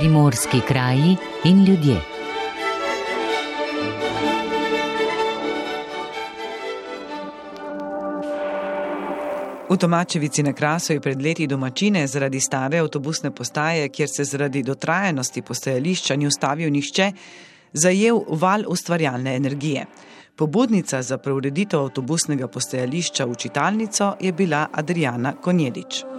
[0.00, 2.00] primorski kraji in ljudje.
[9.70, 14.62] V Tomačevici na Krasu je pred leti domačine zaradi stare avtobusne postaje, kjer se zaradi
[14.62, 17.12] dotrajanosti postajališča ni ustavil nišče,
[17.72, 19.86] zajel val ustvarjalne energije.
[20.36, 26.09] Pobudnica za preureditev avtobusnega postajališča v čitalnico je bila Adriana Konjedič.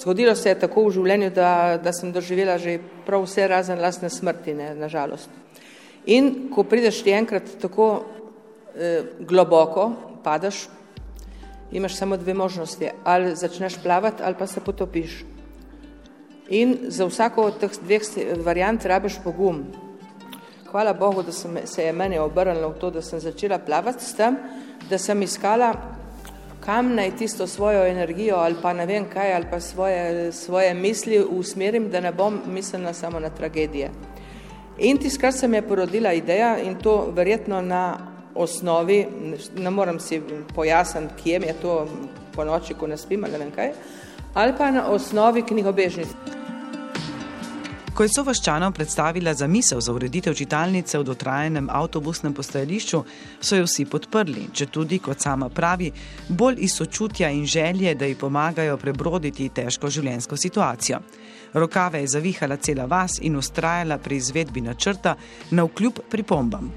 [0.00, 4.08] Zgodilo se je tako v življenju, da, da sem doživela že prav vse razen lastne
[4.08, 5.28] smrti, ne, nažalost.
[6.08, 7.88] In ko prideš ti enkrat tako
[8.72, 9.90] eh, globoko,
[10.24, 10.68] padeš,
[11.72, 15.20] imaš samo dve možnosti, ali začneš plavati ali pa se potopiš.
[16.48, 18.08] In za vsako od teh dveh
[18.40, 19.66] variant rabiš pogum.
[20.70, 24.16] Hvala Bogu, da sem, se je meni obrnilo v to, da sem začela plavati s
[24.16, 24.38] tem,
[24.88, 25.74] da sem iskala,
[26.60, 31.24] kam naj tisto svojo energijo ali pa ne vem kaj, ali pa svoje, svoje misli
[31.30, 33.90] usmerim, da ne bom mislila samo na tragedije.
[34.78, 37.98] In tiskrat se mi je porodila ideja in to verjetno na
[38.34, 39.06] osnovi,
[39.56, 40.22] ne morem si
[40.54, 41.86] pojasniti, kje je to
[42.32, 43.72] po noči, ko ne spim ali ne vem kaj,
[44.34, 46.08] ali pa na osnovi knjigobežnic.
[48.00, 53.00] Ko je sovaščanom predstavila zamisel za ureditev čitalnice v dotrajenem avtobusnem postajališču,
[53.44, 55.90] so jo vsi podprli, če tudi, kot sama pravi,
[56.28, 61.02] bolj iz sočutja in želje, da ji pomagajo prebroditi težko življenjsko situacijo.
[61.52, 65.18] Rokave je zavihala cela vas in ustrajala pri izvedbi načrta
[65.50, 66.72] na vkljub pripombam.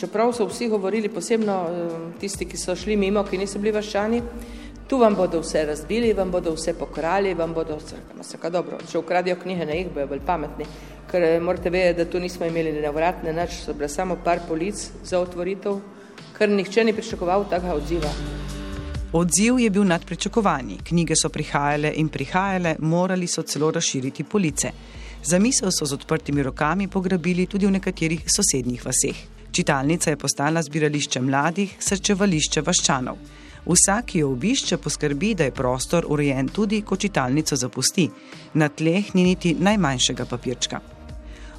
[0.00, 4.24] Čeprav so vsi govorili, posebno eh, tisti, ki so šli mimo, ki niso bili vaščani,
[4.92, 8.76] tu vam bodo vse razbili, vam bodo vse pokrali, vam bodo vse, vse dobro.
[8.90, 10.66] Če ukradijo knjige, ne jih bojo bolj pametni,
[11.08, 14.44] ker eh, morate vedeti, da tu nismo imeli ne vratne, nič, so bile samo par
[14.48, 15.80] polic za otvoritev,
[16.36, 18.12] ker nihče ni pričakoval takega odziva.
[19.16, 20.82] Odziv je bil nad pričakovanji.
[20.84, 24.76] Knjige so prihajale in prihajale, morali so celo razširiti police.
[25.24, 29.28] Zamisel so z odprtimi rokami pograbili tudi v nekaterih sosednjih vaseh.
[29.52, 33.40] Čitalnica je postala zbirališče mladih, srčevališče vaščanov.
[33.66, 38.08] Vsak, ki jo obišče, poskrbi, da je prostor urejen tudi, ko čitalnico zapusti.
[38.54, 40.80] Na tleh ni niti najmanjšega papirčka.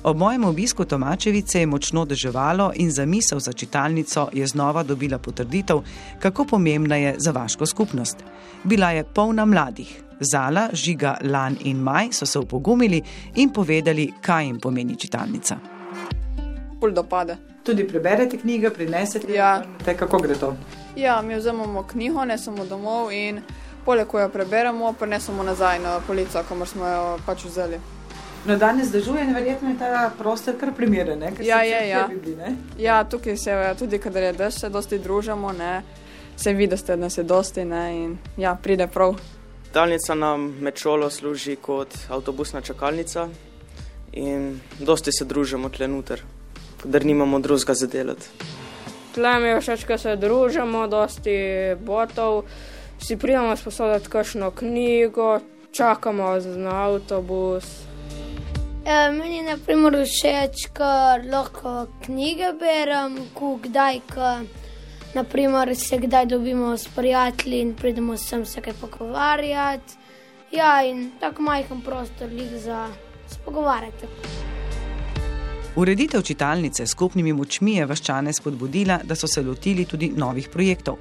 [0.03, 5.17] Ob mojem obisku Tomačevice je močno deževalo in za misel za čitalnico je znova dobila
[5.17, 5.79] potrditev,
[6.19, 8.17] kako pomembna je za vaško skupnost.
[8.63, 10.03] Bila je polna mladih.
[10.19, 13.01] Zala, Žiga, Lan in Maj so se upogumili
[13.35, 15.57] in povedali, kaj jim pomeni čitalnica.
[16.79, 17.52] Pul dopade.
[17.63, 19.63] Tudi preberete knjige, prinesete ja.
[19.85, 20.55] te, kako gre to.
[20.95, 23.41] Ja, mi vzamemo knjigo, ne samo domov in
[23.85, 27.79] poleg ko jo preberemo, prenesemo nazaj na polico, kamor smo jo pač vzeli.
[28.45, 31.23] No, danes dežuje in verjetno je ta prostor kar primeren.
[31.39, 32.07] Ja, je, ja.
[32.07, 35.83] Bili, ja, tukaj se tudi, kadar je dež, se dosti družimo, ne?
[36.35, 37.83] se vidi, da nas je dosti ne?
[37.95, 39.15] in ja, pride prav.
[39.73, 43.27] Talnica nam med šolo služi kot avtobusna čakalnica
[44.11, 46.23] in dosti se družimo tlenuter
[46.83, 48.27] da nimamo drugega za delati.
[49.13, 51.37] Tlem je všeč, da se družimo, dosti
[51.79, 52.43] botov,
[52.99, 55.39] si pridemo sposoditi kakšno knjigo,
[55.71, 57.65] čakamo na avtobus.
[58.85, 64.31] E, meni je naprimer všeč, ker lahko knjige berem, ko kdaj, ko
[65.13, 70.01] naprimer, se kdaj dobimo s prijatelji in pridemo sem se kaj pogovarjati.
[70.51, 72.87] Ja, in tako majhen prostor za
[73.29, 74.52] spogovarjati.
[75.75, 80.99] Ureditev čitalnice s skupnimi močmi je vaščane spodbudila, da so se lotili tudi novih projektov.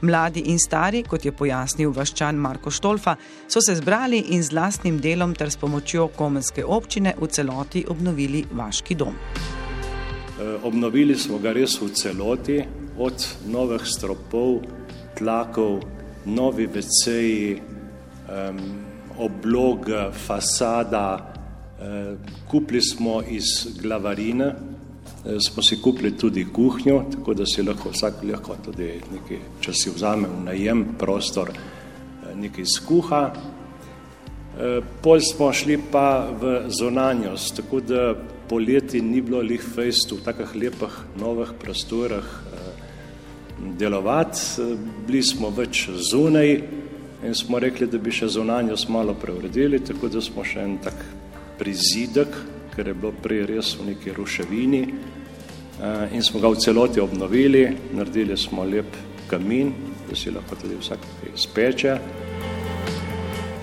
[0.00, 3.16] Mladi in stari, kot je pojasnil vaščan Marko Štolfa,
[3.48, 8.46] so se zbrali in z lastnim delom ter s pomočjo komenske občine v celoti obnovili
[8.52, 9.12] vaški dom.
[9.12, 12.58] E, obnovili smo ga res v celoti,
[12.96, 14.62] od novih stropov,
[15.18, 15.82] tlakov,
[16.24, 17.60] novi veceji,
[18.24, 18.64] um,
[19.20, 21.34] obloga, fasada.
[21.84, 22.16] Eh,
[22.50, 23.44] kupili smo iz
[23.82, 29.38] glavarine, eh, smo si kupili tudi kuhinjo, tako da si lahko vsak lahko tudi nekaj,
[29.60, 33.32] če si vzame v najem prostor, eh, nekaj skuha.
[35.02, 38.14] Pol smo šli pa v zonanjost, tako da
[38.48, 42.24] poleti ni bilo lih fejst v takih lepih novih prostorah
[43.78, 44.38] delovati.
[45.06, 46.62] Bili smo več zunaj
[47.26, 51.02] in smo rekli, da bi še zonanjost malo preuredili, tako da smo še en tak
[51.58, 52.28] prizidek,
[52.76, 54.84] ker je bilo prej res v neki ruševini
[56.14, 58.94] in smo ga v celoti obnovili, naredili smo lep
[59.26, 59.72] kamin,
[60.08, 60.98] da si lahko tudi vsak
[61.36, 61.98] speče.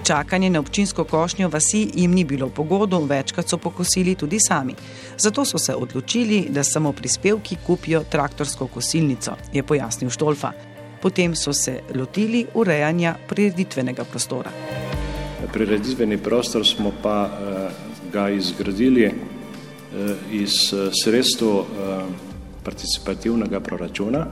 [0.03, 4.73] Čakanje na občinsko košnjo vasi jim ni bilo pogodo, večkrat so pokosili tudi sami.
[5.17, 10.51] Zato so se odločili, da samo prispevki kupijo traktorsko kosilnico, je pojasnil Štolfa.
[11.01, 14.51] Potem so se lotili urejanja prireditvenega prostora.
[15.53, 17.61] Prireditveni prostor smo pa uh,
[18.12, 19.12] ga izgradili
[20.31, 20.74] iz
[21.04, 21.63] sredstva
[22.63, 24.25] participativnega proračuna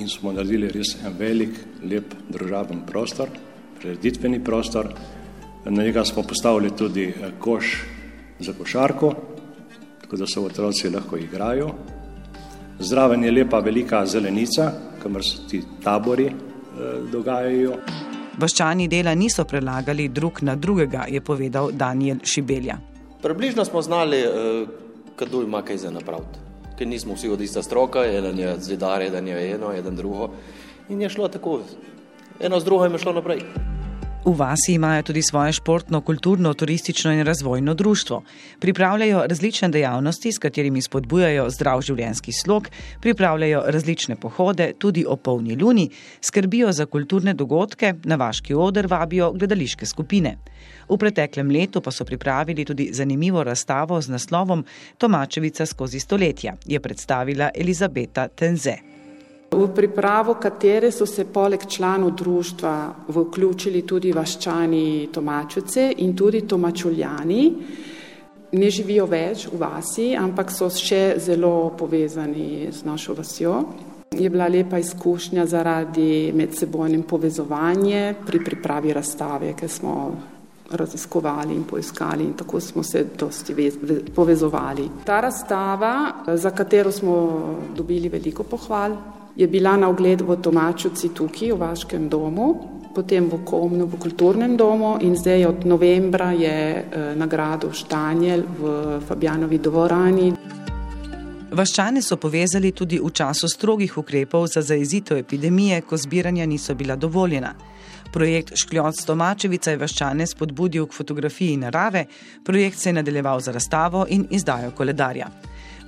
[0.00, 1.56] in smo naredili res en velik,
[1.88, 3.30] lep družaben prostor,
[3.78, 4.90] prireditveni prostor.
[5.64, 7.76] Na njega smo postavili tudi koš
[8.40, 9.14] za košarko,
[10.02, 11.70] tako da se otroci lahko igrajo.
[12.78, 14.72] Zraven je lepa velika zelenica,
[15.02, 16.34] kamor se ti tabori eh,
[17.12, 17.78] dogajajo.
[18.36, 22.76] Vaščani dela niso prelagali drug na drugega, je povedal Daniel Šibelja.
[23.22, 24.66] Približno smo znali, eh,
[25.18, 26.44] kdo ima kaj za napraviti.
[26.78, 30.30] Ker nismo vsi od ista stroka, eden je zidar, eden je eno, eden drugo.
[30.88, 31.60] In je šlo tako,
[32.40, 33.40] eno z drugim je šlo naprej.
[34.26, 38.22] V vasi imajo tudi svoje športno, kulturno, turistično in razvojno društvo.
[38.60, 42.66] Pripravljajo različne dejavnosti, s katerimi spodbujajo zdrav življenjski slog,
[43.00, 45.90] pripravljajo različne pohode, tudi o polni luni,
[46.20, 50.34] skrbijo za kulturne dogodke, na vaški oder vabijo gledališke skupine.
[50.88, 54.64] V preteklem letu pa so pripravili tudi zanimivo razstavo z naslovom
[54.98, 58.95] Tomačevica skozi stoletja, je predstavila Elizabeta Tenze.
[59.50, 67.52] V pripravo katere so se poleg članov društva vključili tudi vaščani Tomačuce in tudi Tomačuljani.
[68.52, 73.64] Ne živijo več v vasi, ampak so še zelo povezani z našo vasjo.
[74.18, 79.96] Je bila lepa izkušnja zaradi medsebojnem povezovanja pri pripravi razstave, ker smo
[80.70, 83.70] raziskovali in poiskali in tako smo se dosti
[84.14, 84.88] povezovali.
[85.04, 87.16] Ta razstava, za katero smo
[87.76, 88.96] dobili veliko pohval,
[89.36, 92.46] je bila na ogled v Tomačuci tukaj v Vaškem domu,
[92.94, 98.60] potem v Komnu v kulturnem domu in zdaj od novembra je eh, nagrado Štanjel v
[99.04, 100.32] Fabjanovi dvorani.
[101.56, 106.96] Vaščane so povezali tudi v času strogih ukrepov za zaezitev epidemije, ko zbiranja niso bila
[106.96, 107.54] dovoljena.
[108.12, 112.06] Projekt Škljoc Tomačevica je vaščane spodbudil k fotografiji narave,
[112.44, 115.28] projekt se je nadaljeval za razstavo in izdajo koledarja.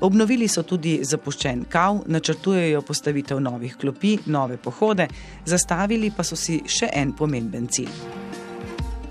[0.01, 5.09] Obnovili so tudi zapuščen kav, načrtujejo postavitev novih klopi, nove pohode,
[5.45, 7.91] zastavili pa so si še en pomemben cilj.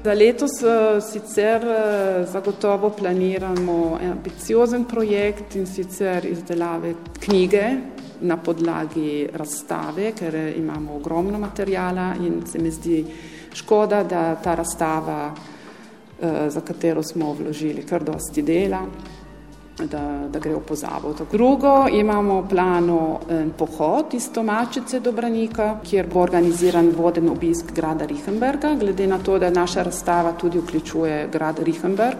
[0.05, 7.65] Za letos eh, sicer eh, zagotovo planiramo ambiciozen projekt in sicer izdelave knjige
[8.21, 13.03] na podlagi razstave, ker imamo ogromno materijala in se mi zdi
[13.53, 18.85] škoda, da ta razstava, eh, za katero smo vložili kar dosti dela,
[19.85, 21.13] da, da gre v pozabo.
[21.31, 27.73] Drugo, imamo v planu en pohod iz Tomačice do Branika, kjer bo organiziran voden obisk
[27.75, 32.17] grada Richenberga, glede na to, da naša razstava tudi vključuje grad Richenberg.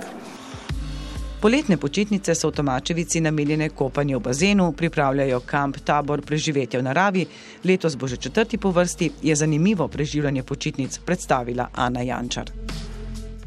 [1.42, 7.26] Poletne počitnice so v Tomačevici namenjene kopanju v bazenu, pripravljajo kamp, tabor, preživetje v naravi.
[7.64, 12.67] Letos bo že četrti po vrsti, je zanimivo preživljanje počitnic predstavila Ana Jančar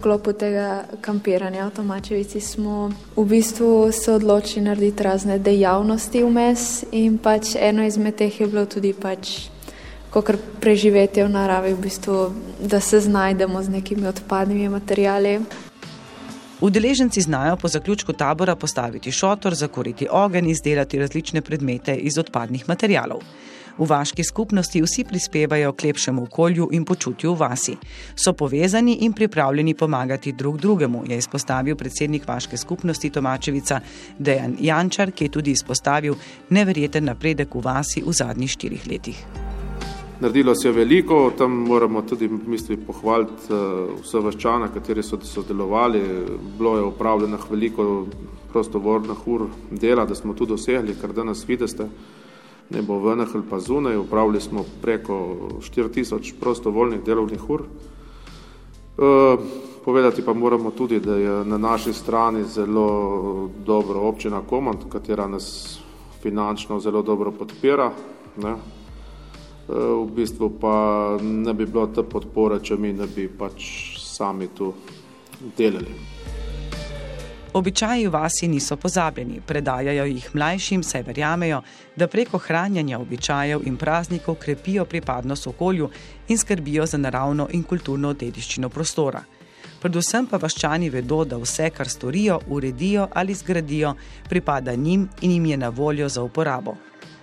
[0.01, 7.19] sklopu tega kampiranja v Tomačevici smo v bistvu se odločili narediti razne dejavnosti vmes in
[7.19, 9.51] pač eno izmed teh je bilo tudi pač
[10.11, 15.39] kakor preživetje v naravi, v bistvu, da se znajdemo z nekimi odpadnimi materijali.
[16.61, 23.21] Udeleženci znajo po zaključku tabora postaviti šotor, zakoriti ogenj, izdelati različne predmete iz odpadnih materijalov.
[23.79, 27.77] V vaški skupnosti vsi prispevajo k lepšemu okolju in počutju vasi.
[28.17, 33.81] So povezani in pripravljeni pomagati drug drugemu, je izpostavil predsednik vaške skupnosti Tomačevica
[34.19, 36.15] Dejan Jančar, ki je tudi izpostavil
[36.51, 39.25] neverjeten napredek v vasi v zadnjih štirih letih.
[40.21, 46.03] Naredilo se je veliko, tam moramo tudi misli, pohvaliti uh, vse vaščane, kateri so sodelovali.
[46.59, 48.07] Bilo je upravljenih veliko
[48.53, 51.89] prostovoljnih ur dela, da smo tu dosegli, kar danes vidite
[52.71, 57.63] ne bo v NHL pa zunaj, upravili smo preko 4000 prostovoljnih delovnih ur.
[57.63, 59.37] E,
[59.85, 65.79] povedati pa moramo tudi, da je na naši strani zelo dobro občina Komand, katera nas
[66.23, 67.93] finančno zelo dobro podpira.
[68.37, 68.55] Ne.
[69.71, 73.67] E, v bistvu pa ne bi bilo te podpore, če mi ne bi pač
[74.03, 74.73] sami tu
[75.57, 75.95] delali.
[77.53, 81.63] Običaji vasi niso pozabljeni, predajajo jih mlajšim, saj verjamejo,
[81.97, 85.91] da preko hranjanja običajev in praznikov krepijo pripadnost okolju
[86.29, 89.25] in skrbijo za naravno in kulturno dediščino prostora.
[89.81, 93.95] Predvsem pa vaščani vedo, da vse, kar storijo, uredijo ali zgradijo,
[94.29, 96.77] pripada njim in jim je na voljo za uporabo.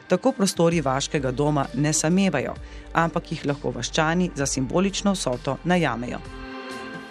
[0.07, 2.53] Tako prostori vaškega doma ne samevajo,
[2.93, 6.19] ampak jih lahko vaščani za simbolično vsoto najamejo.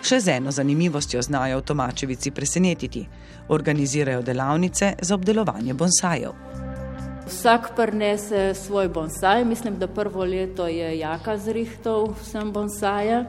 [0.07, 3.07] Še z eno zanimivostjo znajo v Tomačevici presenetiti:
[3.49, 6.33] organizirajo delavnice za obdelovanje bonsajev.
[7.26, 13.25] Vsak prinese svoj bonsaj, mislim, da prvo leto je Jaka zrihtov vsem bonsaje.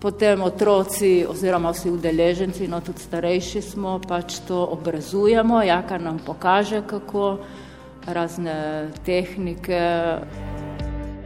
[0.00, 6.82] potem otroci oziroma vsi udeleženci, no tudi starejši smo, pač to obrazujemo, jaka nam pokaže,
[6.86, 7.38] kako
[8.08, 9.80] razne tehnike.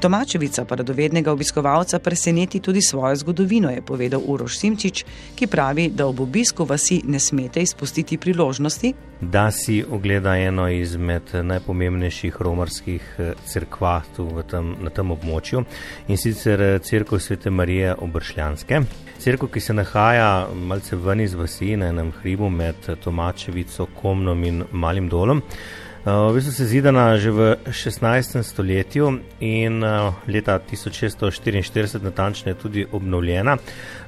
[0.02, 6.06] Tomačevica pa radovednega obiskovalca preseneti tudi svojo zgodovino, je povedal Uroš Simčič, ki pravi, da
[6.06, 13.32] ob obisku vasi ne smete izpustiti priložnosti, da si ogleda eno izmed najpomembnejših romarskih eh,
[13.46, 14.02] crkva
[14.50, 15.62] tem, na tem območju
[16.08, 18.80] in sicer eh, crkva Svete Marije Obršljanske.
[19.22, 24.64] Cerkev, ki se nahaja malce ven iz vasi na enem hribu med Tomačevico, Komnom in
[24.72, 25.42] Malim dolom.
[26.06, 28.42] Eh, v bistvu se zidana že v 16.
[28.42, 33.56] stoletju in eh, leta 1644 natančno je tudi obnovljena,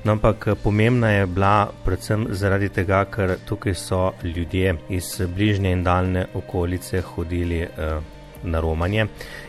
[0.04, 5.72] no, ampak eh, pomembna je bila predvsem zaradi tega, ker tukaj so ljudje iz bližnje
[5.72, 7.68] in daljne okolice hodili
[8.42, 9.06] na romanje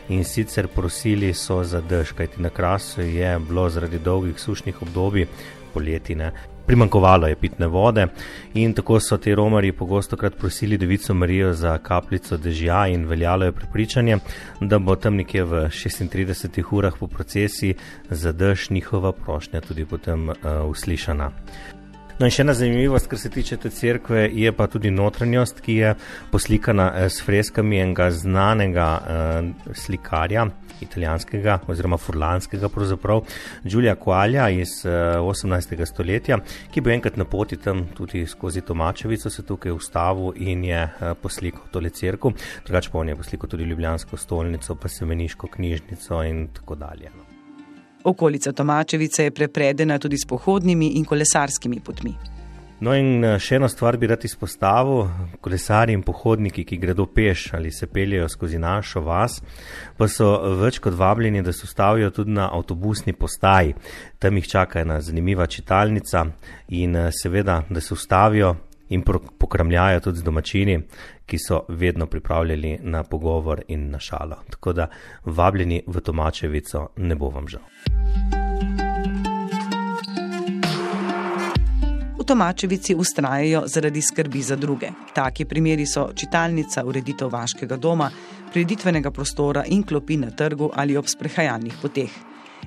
[0.10, 5.26] in sicer prosili so za dež, kajti na krasu je bilo zaradi dolgih sušnih obdobij
[5.74, 6.32] poletine
[6.68, 8.08] primankovalo je pitne vode
[8.54, 13.46] in tako so ti romari pogosto krat prosili Devico Marijo za kapljico dežja in veljalo
[13.46, 14.18] je prepričanje,
[14.62, 17.76] da bo tam nekje v 36 urah po procesi
[18.10, 20.36] za dež njihova prošnja tudi potem uh,
[20.68, 21.32] uslišana.
[22.20, 25.74] No in še ena zanimivost, kar se tiče te cerkve, je pa tudi notranjost, ki
[25.76, 25.90] je
[26.32, 30.46] poslikana eh, s freskami enega znanega uh, slikarja,
[30.82, 33.24] italijanskega oziroma furlanskega, pravzaprav
[33.64, 35.86] Giulia Quaglia iz uh, 18.
[35.86, 36.40] stoletja,
[36.72, 41.14] ki bo enkrat na poti tam tudi skozi Tomačevico se tukaj ustavil in je uh,
[41.22, 46.48] poslikal tole cerkev, drugače pa on je poslikal tudi Ljubljansko stolnico, pa semeniško knjižnico in
[46.54, 47.12] tako dalje.
[47.16, 47.26] No.
[48.06, 52.35] Okolica Tomačevice je prepredena tudi s pohodnimi in kolesarskimi potmi.
[52.84, 55.06] No, in eh, še eno stvar bi rad izpostavil:
[55.44, 59.40] kolesari in pohodniki, ki gredo peš ali se peljejo skozi našo vas,
[59.98, 63.76] pa so več kot vabljeni, da se ustavijo tudi na avtobusni postaji.
[64.20, 66.26] Tam jih čaka ena zanimiva čitalnica
[66.76, 68.56] in eh, seveda, da se ustavijo
[68.90, 70.80] in pokramljajo tudi z domačini,
[71.26, 74.44] ki so vedno pripravljeni na pogovor in na šalo.
[74.52, 74.90] Tako da
[75.26, 78.35] vabljeni v Tomačevico ne bo vam žal.
[82.26, 84.90] Tomačevici ustrajajo zaradi skrbi za druge.
[85.14, 88.10] Taki primeri so čitalnica, ureditev vaškega doma,
[88.54, 92.10] preditvenega prostora in klopi na trgu ali ob sprehajalnih poteh.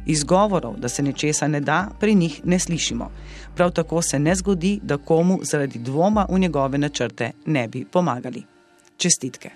[0.06, 3.10] Izgovorov, da se nečesa ne da, pri njih ne slišimo.
[3.56, 8.42] Prav tako se ne zgodi, da komu zaradi dvoma v njegove načrte ne bi pomagali.
[8.96, 9.50] Čestitke.